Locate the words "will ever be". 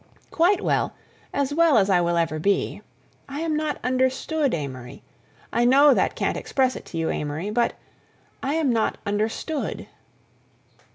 2.01-2.81